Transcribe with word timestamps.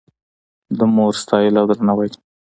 د 0.77 0.79
مور 0.95 1.13
ستایل 1.21 1.53
او 1.59 1.65
درناوی 1.71 2.09